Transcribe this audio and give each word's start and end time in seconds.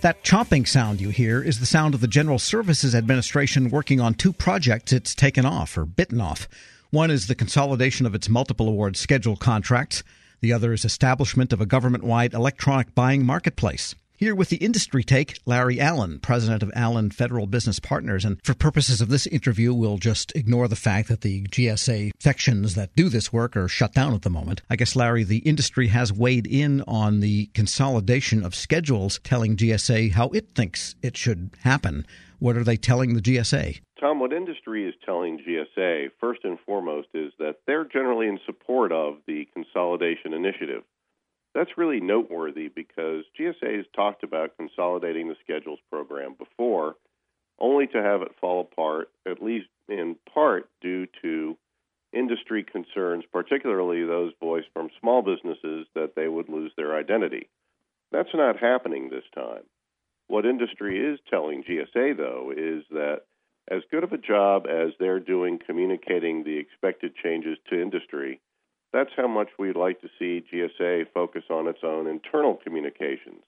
That 0.00 0.22
chomping 0.22 0.68
sound 0.68 1.00
you 1.00 1.08
hear 1.08 1.42
is 1.42 1.58
the 1.58 1.66
sound 1.66 1.92
of 1.92 2.00
the 2.00 2.06
General 2.06 2.38
Services 2.38 2.94
Administration 2.94 3.68
working 3.68 4.00
on 4.00 4.14
two 4.14 4.32
projects 4.32 4.92
it's 4.92 5.12
taken 5.12 5.44
off 5.44 5.76
or 5.76 5.84
bitten 5.84 6.20
off. 6.20 6.48
One 6.90 7.10
is 7.10 7.26
the 7.26 7.34
consolidation 7.34 8.06
of 8.06 8.14
its 8.14 8.28
multiple 8.28 8.68
award 8.68 8.96
schedule 8.96 9.36
contracts. 9.36 10.04
The 10.40 10.52
other 10.52 10.72
is 10.72 10.84
establishment 10.84 11.52
of 11.52 11.60
a 11.60 11.66
government 11.66 12.04
wide 12.04 12.32
electronic 12.32 12.94
buying 12.94 13.26
marketplace. 13.26 13.96
Here 14.18 14.34
with 14.34 14.48
the 14.48 14.56
industry 14.56 15.04
take, 15.04 15.38
Larry 15.46 15.78
Allen, 15.78 16.18
president 16.18 16.64
of 16.64 16.72
Allen 16.74 17.12
Federal 17.12 17.46
Business 17.46 17.78
Partners. 17.78 18.24
And 18.24 18.40
for 18.42 18.52
purposes 18.52 19.00
of 19.00 19.10
this 19.10 19.28
interview, 19.28 19.72
we'll 19.72 19.98
just 19.98 20.34
ignore 20.34 20.66
the 20.66 20.74
fact 20.74 21.06
that 21.06 21.20
the 21.20 21.44
GSA 21.44 22.10
sections 22.18 22.74
that 22.74 22.96
do 22.96 23.10
this 23.10 23.32
work 23.32 23.56
are 23.56 23.68
shut 23.68 23.94
down 23.94 24.14
at 24.14 24.22
the 24.22 24.28
moment. 24.28 24.60
I 24.68 24.74
guess, 24.74 24.96
Larry, 24.96 25.22
the 25.22 25.38
industry 25.38 25.86
has 25.86 26.12
weighed 26.12 26.48
in 26.48 26.82
on 26.88 27.20
the 27.20 27.46
consolidation 27.54 28.44
of 28.44 28.56
schedules, 28.56 29.20
telling 29.22 29.56
GSA 29.56 30.10
how 30.10 30.30
it 30.30 30.50
thinks 30.50 30.96
it 31.00 31.16
should 31.16 31.50
happen. 31.60 32.04
What 32.40 32.56
are 32.56 32.64
they 32.64 32.76
telling 32.76 33.14
the 33.14 33.22
GSA? 33.22 33.80
Tom, 34.00 34.18
what 34.18 34.32
industry 34.32 34.88
is 34.88 34.94
telling 35.06 35.38
GSA, 35.38 36.08
first 36.18 36.40
and 36.42 36.58
foremost, 36.66 37.06
is 37.14 37.32
that 37.38 37.58
they're 37.68 37.84
generally 37.84 38.26
in 38.26 38.40
support 38.46 38.90
of 38.90 39.18
the 39.28 39.46
consolidation 39.54 40.32
initiative 40.34 40.82
that's 41.58 41.76
really 41.76 42.00
noteworthy 42.00 42.68
because 42.68 43.24
GSA 43.38 43.78
has 43.78 43.86
talked 43.94 44.22
about 44.22 44.56
consolidating 44.56 45.28
the 45.28 45.36
schedules 45.42 45.80
program 45.90 46.36
before, 46.38 46.94
only 47.58 47.88
to 47.88 48.00
have 48.00 48.22
it 48.22 48.36
fall 48.40 48.60
apart, 48.60 49.10
at 49.26 49.42
least 49.42 49.66
in 49.88 50.14
part 50.32 50.68
due 50.80 51.06
to 51.22 51.56
industry 52.12 52.62
concerns, 52.64 53.24
particularly 53.32 54.04
those 54.04 54.32
voiced 54.40 54.68
from 54.72 54.88
small 55.00 55.22
businesses 55.22 55.86
that 55.96 56.12
they 56.14 56.28
would 56.28 56.48
lose 56.48 56.70
their 56.76 56.96
identity. 56.96 57.48
That's 58.12 58.28
not 58.34 58.60
happening 58.60 59.10
this 59.10 59.24
time. 59.34 59.64
What 60.28 60.46
industry 60.46 61.00
is 61.12 61.18
telling 61.28 61.64
GSA, 61.64 62.16
though, 62.16 62.52
is 62.56 62.84
that 62.90 63.22
as 63.68 63.82
good 63.90 64.04
of 64.04 64.12
a 64.12 64.18
job 64.18 64.66
as 64.66 64.92
they're 65.00 65.20
doing 65.20 65.58
communicating 65.66 66.44
the 66.44 66.58
expected 66.58 67.14
changes 67.16 67.58
to 67.68 67.82
industry, 67.82 68.40
that's 68.92 69.10
how 69.16 69.28
much 69.28 69.48
we'd 69.58 69.76
like 69.76 70.00
to 70.00 70.08
see 70.18 70.44
GSA 70.52 71.06
focus 71.12 71.44
on 71.50 71.66
its 71.66 71.80
own 71.82 72.06
internal 72.06 72.54
communications. 72.54 73.42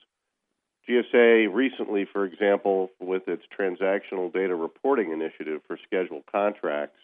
GSA 0.89 1.53
recently, 1.53 2.07
for 2.11 2.25
example, 2.25 2.91
with 3.01 3.29
its 3.29 3.43
transactional 3.59 4.33
data 4.33 4.55
reporting 4.55 5.13
initiative 5.13 5.61
for 5.67 5.79
scheduled 5.87 6.25
contracts, 6.31 6.99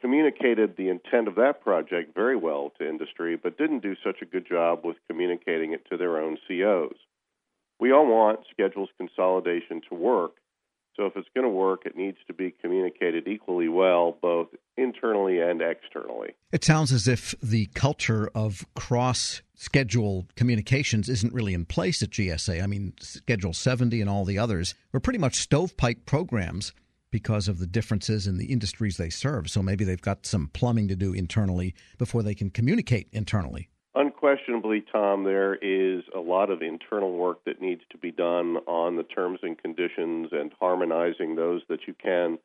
communicated 0.00 0.76
the 0.76 0.88
intent 0.88 1.26
of 1.26 1.34
that 1.36 1.62
project 1.62 2.14
very 2.14 2.36
well 2.36 2.72
to 2.78 2.88
industry, 2.88 3.36
but 3.36 3.58
didn't 3.58 3.82
do 3.82 3.96
such 4.04 4.22
a 4.22 4.26
good 4.26 4.46
job 4.46 4.80
with 4.84 4.96
communicating 5.08 5.72
it 5.72 5.86
to 5.90 5.96
their 5.96 6.18
own 6.18 6.36
COs. 6.46 6.96
We 7.80 7.92
all 7.92 8.06
want 8.06 8.40
schedules 8.50 8.90
consolidation 8.98 9.80
to 9.88 9.94
work, 9.94 10.32
so 10.96 11.06
if 11.06 11.16
it's 11.16 11.28
going 11.34 11.44
to 11.44 11.50
work, 11.50 11.84
it 11.84 11.96
needs 11.96 12.18
to 12.26 12.32
be 12.32 12.50
communicated 12.50 13.28
equally 13.28 13.68
well, 13.68 14.16
both 14.22 14.48
internally 14.76 15.40
and 15.40 15.60
externally. 15.60 16.30
It 16.52 16.64
sounds 16.64 16.92
as 16.92 17.06
if 17.06 17.34
the 17.42 17.66
culture 17.74 18.30
of 18.34 18.64
cross 18.74 19.42
schedule 19.54 20.26
communications 20.36 21.08
isn't 21.08 21.32
really 21.32 21.54
in 21.54 21.64
place 21.66 22.02
at 22.02 22.10
GSA. 22.10 22.62
I 22.62 22.66
mean, 22.66 22.94
Schedule 23.00 23.52
70 23.52 24.00
and 24.00 24.08
all 24.08 24.24
the 24.24 24.38
others 24.38 24.74
were 24.92 25.00
pretty 25.00 25.18
much 25.18 25.36
stovepipe 25.36 26.06
programs 26.06 26.72
because 27.10 27.48
of 27.48 27.58
the 27.58 27.66
differences 27.66 28.26
in 28.26 28.36
the 28.36 28.46
industries 28.46 28.96
they 28.96 29.10
serve. 29.10 29.48
So 29.48 29.62
maybe 29.62 29.84
they've 29.84 30.00
got 30.00 30.26
some 30.26 30.48
plumbing 30.48 30.88
to 30.88 30.96
do 30.96 31.12
internally 31.12 31.74
before 31.98 32.22
they 32.22 32.34
can 32.34 32.50
communicate 32.50 33.08
internally 33.12 33.68
unquestionably, 34.36 34.84
Tom, 34.92 35.24
there 35.24 35.54
is 35.54 36.02
a 36.14 36.20
lot 36.20 36.50
of 36.50 36.62
internal 36.62 37.12
work 37.12 37.38
that 37.44 37.60
needs 37.60 37.82
to 37.90 37.98
be 37.98 38.10
done 38.10 38.58
on 38.66 38.96
the 38.96 39.02
terms 39.02 39.40
and 39.42 39.56
conditions 39.56 40.28
and 40.32 40.52
harmonizing 40.60 41.36
those 41.36 41.62
that 41.68 41.86
you 41.86 41.94
can 41.94 42.38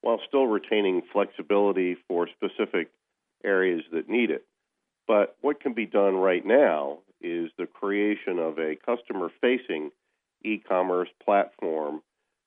while 0.00 0.20
still 0.26 0.46
retaining 0.46 1.02
flexibility 1.12 1.96
for 2.08 2.28
specific 2.28 2.90
areas 3.44 3.82
that 3.92 4.08
need 4.08 4.30
it. 4.30 4.44
But 5.06 5.36
what 5.40 5.60
can 5.60 5.72
be 5.72 5.86
done 5.86 6.16
right 6.16 6.44
now 6.44 6.98
is 7.20 7.50
the 7.58 7.66
creation 7.66 8.38
of 8.38 8.58
a 8.58 8.76
customer 8.76 9.30
facing 9.40 9.90
e 10.44 10.58
commerce 10.58 11.08
platform 11.24 12.02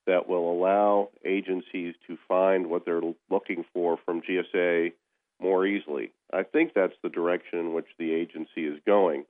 that 0.07 0.27
will 0.27 0.51
allow 0.51 1.09
agencies 1.25 1.95
to 2.07 2.17
find 2.27 2.67
what 2.67 2.85
they're 2.85 3.01
looking 3.29 3.65
for 3.73 3.97
from 4.05 4.21
GSA 4.21 4.93
more 5.39 5.65
easily. 5.65 6.11
I 6.31 6.43
think 6.43 6.73
that's 6.73 6.93
the 7.01 7.09
direction 7.09 7.59
in 7.59 7.73
which 7.73 7.87
the 7.97 8.13
agency 8.13 8.65
is 8.65 8.79
going. 8.85 9.25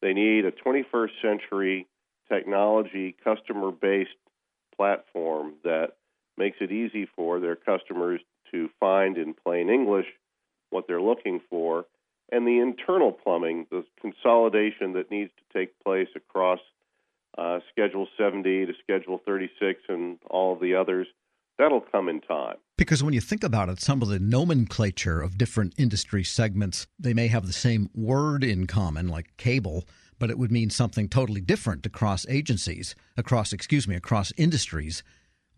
They 0.00 0.12
need 0.12 0.44
a 0.44 0.52
21st 0.52 1.10
century 1.20 1.86
technology 2.28 3.16
customer 3.24 3.70
based 3.70 4.10
platform 4.76 5.54
that 5.64 5.94
makes 6.36 6.58
it 6.60 6.70
easy 6.70 7.08
for 7.16 7.40
their 7.40 7.56
customers 7.56 8.20
to 8.52 8.70
find 8.78 9.18
in 9.18 9.34
plain 9.34 9.68
English 9.68 10.06
what 10.70 10.86
they're 10.86 11.00
looking 11.00 11.40
for, 11.50 11.86
and 12.30 12.46
the 12.46 12.60
internal 12.60 13.10
plumbing, 13.10 13.66
the 13.70 13.84
consolidation 14.00 14.92
that 14.92 15.10
needs 15.10 15.30
to 15.36 15.58
take 15.58 15.72
place 15.82 16.08
across 16.14 16.60
uh, 17.36 17.60
Schedule 17.72 18.06
70 18.18 18.66
to 18.66 18.72
Schedule 18.82 19.20
36 19.24 19.80
and 19.88 20.18
all 20.28 20.54
the 20.56 20.74
others 20.74 21.06
That'll 21.58 21.80
come 21.80 22.08
in 22.08 22.20
time. 22.20 22.56
Because 22.78 23.02
when 23.02 23.12
you 23.12 23.20
think 23.20 23.42
about 23.42 23.68
it, 23.68 23.80
some 23.80 24.02
of 24.02 24.08
the 24.08 24.20
nomenclature 24.20 25.20
of 25.20 25.36
different 25.36 25.74
industry 25.76 26.22
segments, 26.22 26.86
they 26.96 27.12
may 27.12 27.26
have 27.26 27.44
the 27.44 27.52
same 27.52 27.90
word 27.92 28.44
in 28.44 28.68
common, 28.68 29.08
like 29.08 29.36
cable, 29.36 29.84
but 30.20 30.30
it 30.30 30.38
would 30.38 30.52
mean 30.52 30.70
something 30.70 31.08
totally 31.08 31.40
different 31.40 31.84
across 31.84 32.24
agencies, 32.28 32.94
across, 33.16 33.52
excuse 33.52 33.88
me, 33.88 33.96
across 33.96 34.32
industries. 34.36 35.02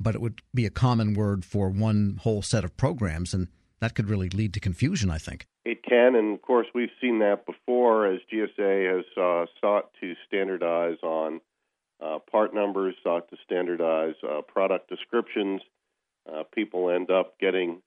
But 0.00 0.14
it 0.14 0.22
would 0.22 0.40
be 0.54 0.64
a 0.64 0.70
common 0.70 1.12
word 1.12 1.44
for 1.44 1.68
one 1.68 2.18
whole 2.22 2.40
set 2.40 2.64
of 2.64 2.74
programs, 2.78 3.34
and 3.34 3.48
that 3.80 3.94
could 3.94 4.08
really 4.08 4.30
lead 4.30 4.54
to 4.54 4.60
confusion, 4.60 5.10
I 5.10 5.18
think. 5.18 5.46
It 5.66 5.82
can, 5.82 6.14
and 6.14 6.34
of 6.34 6.40
course, 6.40 6.68
we've 6.74 6.88
seen 7.02 7.18
that 7.18 7.44
before 7.44 8.06
as 8.06 8.20
GSA 8.32 8.96
has 8.96 9.04
uh, 9.22 9.44
sought 9.60 9.90
to 10.00 10.14
standardize 10.26 10.96
on 11.02 11.42
uh, 12.00 12.18
part 12.30 12.54
numbers, 12.54 12.94
sought 13.02 13.28
to 13.28 13.36
standardize 13.44 14.14
uh, 14.26 14.40
product 14.40 14.88
descriptions 14.88 15.60
uh, 16.28 16.42
people 16.54 16.90
end 16.90 17.10
up 17.10 17.38
getting 17.38 17.82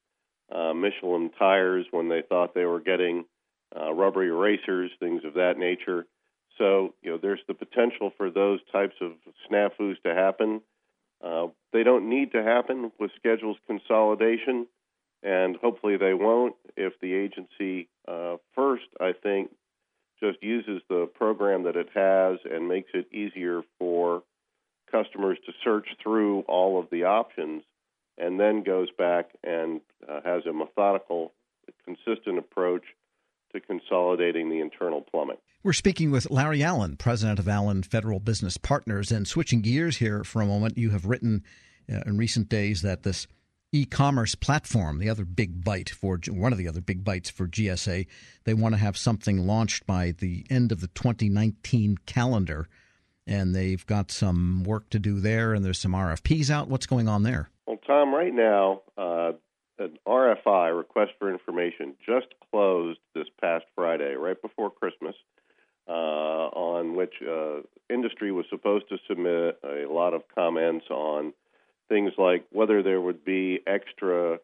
uh, 0.51 0.73
Michelin 0.73 1.31
tires 1.37 1.85
when 1.91 2.09
they 2.09 2.21
thought 2.21 2.53
they 2.53 2.65
were 2.65 2.79
getting 2.79 3.25
uh, 3.75 3.91
rubber 3.91 4.23
erasers, 4.23 4.91
things 4.99 5.23
of 5.25 5.33
that 5.35 5.57
nature. 5.57 6.05
So, 6.57 6.93
you 7.01 7.11
know, 7.11 7.17
there's 7.21 7.39
the 7.47 7.53
potential 7.53 8.11
for 8.17 8.29
those 8.29 8.59
types 8.71 8.95
of 9.01 9.13
snafus 9.49 10.01
to 10.03 10.13
happen. 10.13 10.61
Uh, 11.23 11.47
they 11.71 11.83
don't 11.83 12.09
need 12.09 12.33
to 12.33 12.43
happen 12.43 12.91
with 12.99 13.11
schedules 13.17 13.57
consolidation, 13.65 14.67
and 15.23 15.55
hopefully 15.55 15.97
they 15.97 16.13
won't 16.13 16.55
if 16.75 16.93
the 17.01 17.13
agency 17.13 17.89
uh, 18.07 18.35
first, 18.53 18.83
I 18.99 19.13
think, 19.13 19.49
just 20.19 20.43
uses 20.43 20.81
the 20.89 21.09
program 21.15 21.63
that 21.63 21.75
it 21.75 21.89
has 21.95 22.39
and 22.49 22.67
makes 22.67 22.91
it 22.93 23.11
easier 23.11 23.61
for 23.79 24.23
customers 24.91 25.37
to 25.45 25.53
search 25.63 25.87
through 26.01 26.41
all 26.41 26.79
of 26.79 26.89
the 26.91 27.05
options 27.05 27.63
and 28.17 28.39
then 28.39 28.63
goes 28.63 28.89
back 28.97 29.31
and 29.43 29.81
uh, 30.07 30.21
has 30.23 30.45
a 30.45 30.53
methodical, 30.53 31.33
consistent 31.85 32.37
approach 32.37 32.83
to 33.53 33.59
consolidating 33.59 34.49
the 34.49 34.59
internal 34.59 35.01
plumbing. 35.01 35.37
We're 35.63 35.73
speaking 35.73 36.11
with 36.11 36.29
Larry 36.29 36.61
Allen, 36.61 36.97
president 36.97 37.39
of 37.39 37.47
Allen 37.47 37.83
Federal 37.83 38.19
Business 38.19 38.57
Partners. 38.57 39.11
And 39.11 39.27
switching 39.27 39.61
gears 39.61 39.97
here 39.97 40.23
for 40.23 40.41
a 40.41 40.45
moment, 40.45 40.77
you 40.77 40.89
have 40.89 41.05
written 41.05 41.43
uh, 41.91 42.01
in 42.05 42.17
recent 42.17 42.49
days 42.49 42.81
that 42.81 43.03
this 43.03 43.27
e-commerce 43.71 44.35
platform, 44.35 44.99
the 44.99 45.09
other 45.09 45.25
big 45.25 45.63
bite 45.63 45.89
for 45.89 46.19
one 46.29 46.51
of 46.51 46.57
the 46.57 46.67
other 46.67 46.81
big 46.81 47.03
bites 47.03 47.29
for 47.29 47.47
GSA, 47.47 48.05
they 48.43 48.53
want 48.53 48.75
to 48.75 48.79
have 48.79 48.97
something 48.97 49.47
launched 49.47 49.85
by 49.87 50.11
the 50.11 50.45
end 50.49 50.71
of 50.71 50.79
the 50.79 50.87
2019 50.87 51.97
calendar, 52.05 52.67
and 53.25 53.55
they've 53.55 53.85
got 53.85 54.11
some 54.11 54.63
work 54.63 54.89
to 54.89 54.99
do 54.99 55.19
there, 55.19 55.53
and 55.53 55.65
there's 55.65 55.79
some 55.79 55.93
RFPs 55.93 56.51
out. 56.51 56.67
What's 56.67 56.85
going 56.85 57.07
on 57.07 57.23
there? 57.23 57.49
Tom, 57.85 58.13
right 58.13 58.33
now, 58.33 58.81
uh, 58.97 59.33
an 59.79 59.97
RFI 60.07 60.75
request 60.75 61.11
for 61.19 61.31
information 61.31 61.95
just 62.05 62.27
closed 62.51 62.99
this 63.15 63.27
past 63.41 63.65
Friday, 63.75 64.13
right 64.13 64.41
before 64.41 64.69
Christmas, 64.69 65.15
uh, 65.87 65.91
on 65.91 66.95
which 66.95 67.15
uh, 67.21 67.61
industry 67.89 68.31
was 68.31 68.45
supposed 68.49 68.87
to 68.89 68.97
submit 69.07 69.59
a 69.63 69.91
lot 69.91 70.13
of 70.13 70.21
comments 70.33 70.85
on 70.89 71.33
things 71.89 72.13
like 72.17 72.45
whether 72.51 72.81
there 72.81 73.01
would 73.01 73.25
be 73.25 73.59
extra 73.67 74.37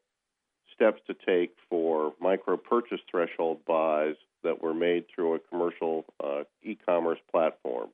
steps 0.74 1.02
to 1.08 1.14
take 1.14 1.56
for 1.70 2.14
micro 2.20 2.58
purchase 2.58 3.00
threshold 3.10 3.60
buys 3.66 4.16
that 4.44 4.62
were 4.62 4.74
made 4.74 5.06
through 5.14 5.36
a 5.36 5.40
commercial 5.40 6.06
uh, 6.24 6.44
e-commerce 6.64 7.20
platform. 7.32 7.90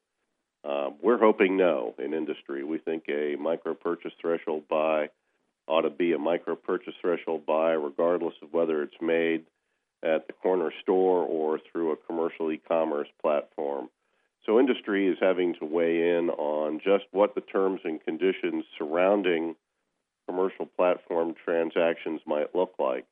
Um, 0.64 0.96
we're 1.02 1.20
hoping 1.20 1.58
no 1.58 1.94
in 2.00 2.14
industry. 2.14 2.64
We 2.64 2.80
think 2.80 3.04
a 3.10 3.36
micro 3.40 3.74
purchase 3.76 4.14
threshold 4.20 4.64
buy 4.68 5.10
ought 5.68 5.82
to 5.82 5.90
be 5.90 6.14
a 6.14 6.18
micro 6.18 6.56
purchase 6.56 6.94
threshold 7.02 7.46
buy, 7.46 7.72
regardless 7.72 8.36
of 8.42 8.54
whether 8.54 8.84
it's 8.84 9.02
made 9.02 9.46
at 10.04 10.28
the 10.28 10.34
corner 10.34 10.72
store 10.82 11.24
or 11.24 11.60
through 11.60 11.92
a 11.92 11.98
commercial 11.98 12.52
e 12.52 12.62
commerce 12.68 13.08
platform. 13.22 13.90
So 14.46 14.60
industry 14.60 15.08
is 15.08 15.18
having 15.20 15.56
to 15.56 15.66
weigh 15.66 16.18
in 16.18 16.30
on 16.30 16.80
just 16.80 17.06
what 17.12 17.34
the 17.34 17.42
terms 17.42 17.82
and 17.84 18.04
conditions 18.04 18.66
surrounding 18.78 19.56
commercial 20.28 20.66
platform 20.66 21.34
transactions 21.44 22.22
might 22.28 22.54
look 22.54 22.74
like. 22.78 23.06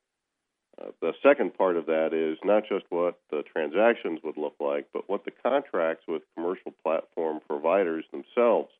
Uh, 0.80 0.90
the 1.00 1.12
second 1.22 1.54
part 1.56 1.76
of 1.76 1.86
that 1.86 2.12
is 2.12 2.38
not 2.44 2.64
just 2.68 2.84
what 2.88 3.18
the 3.30 3.42
transactions 3.42 4.20
would 4.24 4.36
look 4.36 4.56
like, 4.60 4.86
but 4.92 5.08
what 5.08 5.24
the 5.24 5.30
contracts 5.30 6.04
with 6.08 6.22
commercial 6.34 6.72
platform 6.82 7.40
providers 7.48 8.04
themselves 8.10 8.70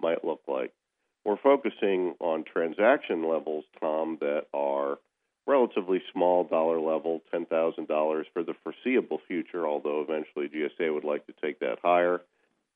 might 0.00 0.24
look 0.24 0.40
like. 0.46 0.72
We're 1.34 1.56
focusing 1.56 2.14
on 2.20 2.44
transaction 2.44 3.28
levels, 3.28 3.64
Tom, 3.80 4.18
that 4.20 4.46
are 4.54 4.98
relatively 5.48 6.00
small 6.12 6.44
dollar 6.44 6.78
level, 6.78 7.22
$10,000 7.34 8.24
for 8.32 8.44
the 8.44 8.54
foreseeable 8.62 9.20
future, 9.26 9.66
although 9.66 10.00
eventually 10.00 10.48
GSA 10.48 10.94
would 10.94 11.02
like 11.02 11.26
to 11.26 11.34
take 11.42 11.58
that 11.58 11.80
higher. 11.82 12.20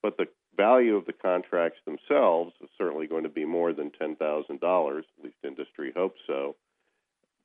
But 0.03 0.17
the 0.17 0.27
value 0.57 0.97
of 0.97 1.07
the 1.07 1.13
contracts 1.13 1.79
themselves 1.85 2.53
is 2.61 2.69
certainly 2.77 3.07
going 3.07 3.23
to 3.23 3.29
be 3.29 3.45
more 3.45 3.73
than 3.73 3.93
$10,000, 3.93 4.19
at 4.19 5.25
least 5.25 5.37
industry 5.45 5.93
hopes 5.95 6.21
so. 6.27 6.57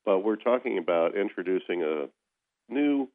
But 0.05 0.21
we're 0.21 0.35
talking 0.35 0.79
about 0.79 1.15
introducing 1.15 1.83
a 1.83 2.07
new 2.73 3.07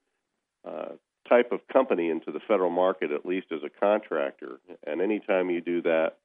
uh, 0.65 0.91
type 1.29 1.51
of 1.51 1.67
company 1.67 2.11
into 2.11 2.31
the 2.31 2.41
federal 2.47 2.71
market, 2.71 3.11
at 3.11 3.27
least 3.27 3.49
as 3.51 3.65
a 3.65 3.81
contractor. 3.81 4.61
And 4.87 5.01
anytime 5.01 5.51
you 5.51 5.61
do 5.61 5.83
that, 5.83 6.19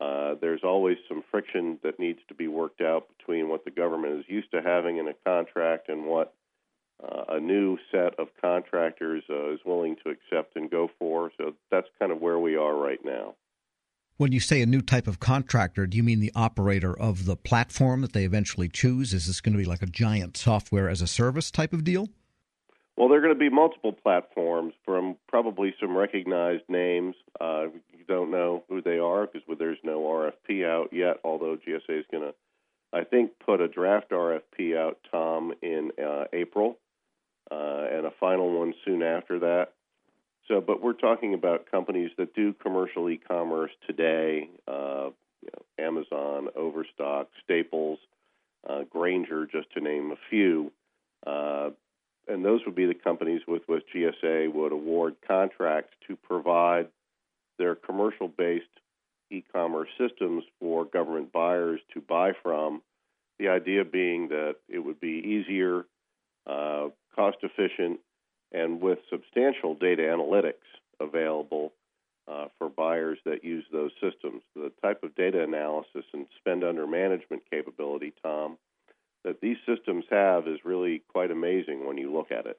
uh, 0.00 0.34
there's 0.40 0.62
always 0.62 0.96
some 1.08 1.22
friction 1.30 1.78
that 1.82 1.98
needs 1.98 2.20
to 2.28 2.34
be 2.34 2.48
worked 2.48 2.80
out 2.80 3.08
between 3.16 3.48
what 3.48 3.64
the 3.64 3.70
government 3.70 4.18
is 4.20 4.24
used 4.28 4.50
to 4.52 4.62
having 4.62 4.98
in 4.98 5.08
a 5.08 5.14
contract 5.24 5.88
and 5.88 6.04
what 6.04 6.34
uh, 7.02 7.24
a 7.30 7.40
new 7.40 7.78
set 7.90 8.18
of 8.18 8.28
contractors 8.40 9.22
uh, 9.30 9.52
is 9.52 9.60
willing 9.64 9.96
to 10.04 10.10
accept 10.10 10.56
and 10.56 10.70
go 10.70 10.88
for. 10.98 11.30
So 11.36 11.54
that's 11.70 11.88
kind 11.98 12.12
of 12.12 12.20
where 12.20 12.38
we 12.38 12.56
are 12.56 12.76
right 12.76 13.00
now. 13.04 13.34
When 14.16 14.32
you 14.32 14.40
say 14.40 14.62
a 14.62 14.66
new 14.66 14.82
type 14.82 15.06
of 15.06 15.20
contractor, 15.20 15.86
do 15.86 15.96
you 15.96 16.02
mean 16.02 16.18
the 16.18 16.32
operator 16.34 16.96
of 16.98 17.24
the 17.24 17.36
platform 17.36 18.00
that 18.00 18.12
they 18.12 18.24
eventually 18.24 18.68
choose? 18.68 19.14
Is 19.14 19.28
this 19.28 19.40
going 19.40 19.52
to 19.52 19.58
be 19.58 19.64
like 19.64 19.82
a 19.82 19.86
giant 19.86 20.36
software 20.36 20.88
as 20.88 21.00
a 21.00 21.06
service 21.06 21.52
type 21.52 21.72
of 21.72 21.84
deal? 21.84 22.08
Well, 22.98 23.08
there 23.08 23.18
are 23.18 23.22
going 23.22 23.32
to 23.32 23.38
be 23.38 23.48
multiple 23.48 23.92
platforms 23.92 24.74
from 24.84 25.14
probably 25.28 25.72
some 25.80 25.96
recognized 25.96 26.64
names. 26.68 27.14
Uh, 27.40 27.66
you 27.96 28.04
don't 28.08 28.32
know 28.32 28.64
who 28.68 28.82
they 28.82 28.98
are 28.98 29.24
because 29.24 29.42
there's 29.56 29.78
no 29.84 30.00
RFP 30.00 30.68
out 30.68 30.92
yet, 30.92 31.18
although 31.22 31.56
GSA 31.56 32.00
is 32.00 32.04
going 32.10 32.24
to, 32.24 32.34
I 32.92 33.04
think, 33.04 33.38
put 33.38 33.60
a 33.60 33.68
draft 33.68 34.10
RFP 34.10 34.76
out, 34.76 34.98
Tom, 35.12 35.52
in 35.62 35.92
uh, 36.04 36.24
April 36.32 36.76
uh, 37.52 37.86
and 37.92 38.04
a 38.04 38.10
final 38.18 38.58
one 38.58 38.74
soon 38.84 39.04
after 39.04 39.38
that. 39.38 39.74
So, 40.48 40.60
but 40.60 40.82
we're 40.82 40.92
talking 40.92 41.34
about 41.34 41.70
companies 41.70 42.10
that 42.18 42.34
do 42.34 42.52
commercial 42.52 43.08
e-commerce 43.08 43.70
today: 43.86 44.50
uh, 44.66 45.10
you 45.42 45.50
know, 45.52 45.86
Amazon, 45.86 46.48
Overstock, 46.56 47.28
Staples, 47.44 48.00
uh, 48.68 48.82
Grainger, 48.90 49.46
just 49.46 49.70
to 49.74 49.80
name 49.80 50.10
a 50.10 50.16
few. 50.28 50.72
Uh, 51.24 51.70
and 52.28 52.44
those 52.44 52.60
would 52.66 52.74
be 52.74 52.86
the 52.86 52.94
companies 52.94 53.42
with 53.48 53.62
which 53.66 53.84
GSA 53.94 54.52
would 54.52 54.72
award 54.72 55.16
contracts 55.26 55.94
to 56.06 56.16
provide 56.16 56.88
their 57.58 57.74
commercial 57.74 58.28
based 58.28 58.66
e 59.30 59.42
commerce 59.52 59.88
systems 59.98 60.44
for 60.60 60.84
government 60.84 61.32
buyers 61.32 61.80
to 61.94 62.00
buy 62.00 62.32
from. 62.42 62.82
The 63.38 63.48
idea 63.48 63.84
being 63.84 64.28
that 64.28 64.56
it 64.68 64.80
would 64.80 65.00
be 65.00 65.42
easier, 65.46 65.84
uh, 66.46 66.88
cost 67.14 67.38
efficient, 67.42 68.00
and 68.52 68.80
with 68.80 68.98
substantial 69.10 69.74
data 69.74 70.02
analytics 70.02 70.54
available 71.00 71.72
uh, 72.26 72.46
for 72.58 72.68
buyers 72.68 73.18
that 73.24 73.44
use 73.44 73.64
those 73.72 73.92
systems. 74.00 74.42
The 74.54 74.72
type 74.82 75.02
of 75.02 75.14
data 75.14 75.42
analysis 75.42 76.04
and 76.12 76.26
spend 76.38 76.64
under 76.64 76.86
management 76.86 77.42
capability, 77.50 78.12
Tom, 78.22 78.58
that 79.24 79.40
these 79.40 79.56
systems 79.66 80.04
have 80.10 80.46
is 80.46 80.58
really 80.64 81.02
quite 81.08 81.30
amazing 81.30 81.86
when 81.86 81.98
you 81.98 82.12
look 82.12 82.30
at 82.30 82.46
it. 82.46 82.58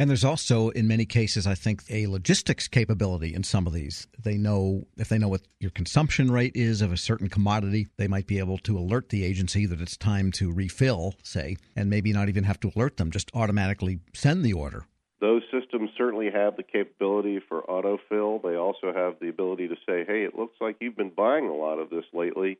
And 0.00 0.08
there's 0.08 0.24
also, 0.24 0.68
in 0.68 0.86
many 0.86 1.04
cases, 1.04 1.44
I 1.44 1.56
think, 1.56 1.82
a 1.90 2.06
logistics 2.06 2.68
capability 2.68 3.34
in 3.34 3.42
some 3.42 3.66
of 3.66 3.72
these. 3.72 4.06
They 4.16 4.36
know 4.36 4.86
if 4.96 5.08
they 5.08 5.18
know 5.18 5.26
what 5.26 5.42
your 5.58 5.72
consumption 5.72 6.30
rate 6.30 6.52
is 6.54 6.82
of 6.82 6.92
a 6.92 6.96
certain 6.96 7.28
commodity, 7.28 7.88
they 7.96 8.06
might 8.06 8.28
be 8.28 8.38
able 8.38 8.58
to 8.58 8.78
alert 8.78 9.08
the 9.08 9.24
agency 9.24 9.66
that 9.66 9.80
it's 9.80 9.96
time 9.96 10.30
to 10.32 10.52
refill, 10.52 11.16
say, 11.24 11.56
and 11.74 11.90
maybe 11.90 12.12
not 12.12 12.28
even 12.28 12.44
have 12.44 12.60
to 12.60 12.70
alert 12.76 12.96
them, 12.96 13.10
just 13.10 13.32
automatically 13.34 13.98
send 14.14 14.44
the 14.44 14.52
order. 14.52 14.84
Those 15.20 15.42
systems 15.50 15.90
certainly 15.98 16.30
have 16.30 16.56
the 16.56 16.62
capability 16.62 17.40
for 17.48 17.62
autofill. 17.62 18.40
They 18.40 18.54
also 18.54 18.92
have 18.94 19.14
the 19.20 19.28
ability 19.28 19.66
to 19.66 19.74
say, 19.84 20.04
hey, 20.06 20.22
it 20.22 20.38
looks 20.38 20.54
like 20.60 20.76
you've 20.80 20.96
been 20.96 21.10
buying 21.10 21.48
a 21.48 21.56
lot 21.56 21.80
of 21.80 21.90
this 21.90 22.04
lately 22.12 22.58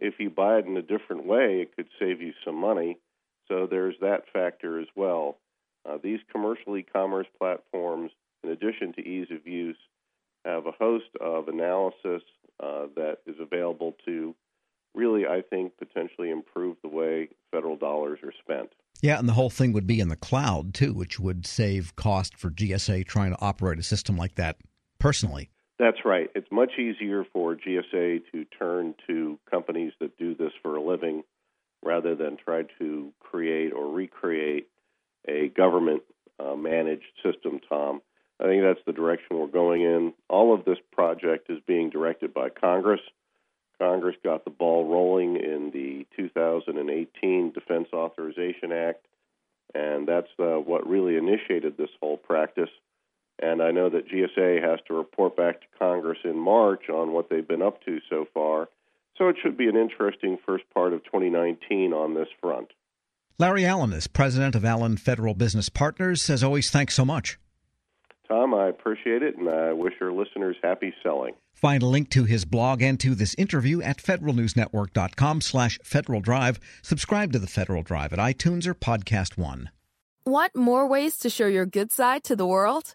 if 0.00 0.14
you 0.18 0.30
buy 0.30 0.58
it 0.58 0.66
in 0.66 0.76
a 0.76 0.82
different 0.82 1.26
way, 1.26 1.60
it 1.60 1.76
could 1.76 1.88
save 1.98 2.20
you 2.20 2.32
some 2.44 2.56
money. 2.56 2.98
So 3.48 3.66
there's 3.70 3.96
that 4.00 4.24
factor 4.32 4.80
as 4.80 4.86
well. 4.96 5.38
Uh, 5.88 5.98
these 6.02 6.20
commercial 6.30 6.76
e-commerce 6.76 7.26
platforms, 7.38 8.10
in 8.44 8.50
addition 8.50 8.92
to 8.94 9.00
ease 9.00 9.28
of 9.30 9.46
use, 9.46 9.76
have 10.44 10.66
a 10.66 10.72
host 10.72 11.06
of 11.20 11.48
analysis 11.48 12.22
uh, 12.62 12.86
that 12.96 13.18
is 13.26 13.36
available 13.40 13.94
to 14.06 14.34
really, 14.94 15.26
I 15.26 15.42
think, 15.42 15.72
potentially 15.78 16.30
improve 16.30 16.76
the 16.82 16.88
way 16.88 17.28
federal 17.50 17.76
dollars 17.76 18.20
are 18.22 18.32
spent. 18.42 18.70
Yeah, 19.02 19.18
and 19.18 19.28
the 19.28 19.32
whole 19.32 19.50
thing 19.50 19.72
would 19.72 19.86
be 19.86 20.00
in 20.00 20.08
the 20.08 20.16
cloud 20.16 20.74
too, 20.74 20.92
which 20.92 21.18
would 21.18 21.46
save 21.46 21.96
cost 21.96 22.36
for 22.36 22.50
GSA 22.50 23.06
trying 23.06 23.30
to 23.30 23.40
operate 23.40 23.78
a 23.78 23.82
system 23.82 24.16
like 24.16 24.34
that 24.34 24.56
personally. 24.98 25.50
That's 25.80 26.04
right. 26.04 26.28
It's 26.34 26.52
much 26.52 26.72
easier 26.78 27.24
for 27.32 27.56
GSA 27.56 28.20
to 28.32 28.44
turn 28.58 28.94
to 29.06 29.38
companies 29.50 29.94
that 29.98 30.18
do 30.18 30.34
this 30.34 30.52
for 30.62 30.76
a 30.76 30.82
living 30.82 31.22
rather 31.82 32.14
than 32.14 32.36
try 32.36 32.64
to 32.78 33.10
create 33.18 33.72
or 33.72 33.90
recreate 33.90 34.68
a 35.26 35.48
government 35.48 36.02
uh, 36.38 36.54
managed 36.54 37.06
system, 37.24 37.60
Tom. 37.66 38.02
I 38.38 38.44
think 38.44 38.62
that's 38.62 38.84
the 38.84 38.92
direction 38.92 39.38
we're 39.38 39.46
going 39.46 39.80
in. 39.80 40.12
All 40.28 40.52
of 40.52 40.66
this 40.66 40.76
project 40.92 41.48
is 41.48 41.60
being 41.66 41.88
directed 41.88 42.34
by 42.34 42.50
Congress. 42.50 43.00
Congress 43.78 44.16
got 44.22 44.44
the 44.44 44.50
ball 44.50 44.86
rolling 44.86 45.36
in 45.36 45.70
the 45.72 46.06
2018 46.14 47.52
Defense 47.52 47.88
Authorization 47.94 48.70
Act, 48.70 49.06
and 49.74 50.06
that's 50.06 50.28
uh, 50.38 50.60
what 50.60 50.86
really 50.86 51.16
initiated 51.16 51.78
this 51.78 51.88
whole 52.02 52.18
practice. 52.18 52.68
And 53.40 53.62
I 53.62 53.70
know 53.70 53.88
that 53.88 54.08
GSA 54.08 54.62
has 54.62 54.80
to 54.86 54.94
report 54.94 55.36
back 55.36 55.60
to 55.60 55.66
Congress 55.78 56.18
in 56.24 56.38
March 56.38 56.88
on 56.88 57.12
what 57.12 57.30
they've 57.30 57.46
been 57.46 57.62
up 57.62 57.82
to 57.84 57.98
so 58.10 58.26
far. 58.34 58.68
So 59.16 59.28
it 59.28 59.36
should 59.42 59.56
be 59.56 59.68
an 59.68 59.76
interesting 59.76 60.38
first 60.46 60.64
part 60.72 60.92
of 60.92 61.04
2019 61.04 61.92
on 61.92 62.14
this 62.14 62.28
front. 62.40 62.68
Larry 63.38 63.64
Allen 63.64 63.92
is 63.94 64.06
president 64.06 64.54
of 64.54 64.64
Allen 64.64 64.98
Federal 64.98 65.34
Business 65.34 65.70
Partners. 65.70 66.28
As 66.28 66.44
always, 66.44 66.70
thanks 66.70 66.94
so 66.94 67.04
much. 67.06 67.38
Tom, 68.28 68.54
I 68.54 68.68
appreciate 68.68 69.22
it, 69.22 69.36
and 69.36 69.48
I 69.48 69.72
wish 69.72 69.94
your 70.00 70.12
listeners 70.12 70.56
happy 70.62 70.94
selling. 71.02 71.34
Find 71.52 71.82
a 71.82 71.86
link 71.86 72.10
to 72.10 72.24
his 72.24 72.44
blog 72.44 72.80
and 72.80 73.00
to 73.00 73.14
this 73.14 73.34
interview 73.36 73.82
at 73.82 73.98
federalnewsnetwork.com 73.98 75.40
slash 75.40 75.78
Federal 75.82 76.20
Drive. 76.20 76.60
Subscribe 76.80 77.32
to 77.32 77.38
the 77.38 77.46
Federal 77.46 77.82
Drive 77.82 78.12
at 78.12 78.18
iTunes 78.18 78.66
or 78.66 78.74
Podcast 78.74 79.36
One. 79.36 79.70
Want 80.24 80.54
more 80.54 80.86
ways 80.86 81.16
to 81.18 81.30
show 81.30 81.46
your 81.46 81.66
good 81.66 81.90
side 81.90 82.22
to 82.24 82.36
the 82.36 82.46
world? 82.46 82.94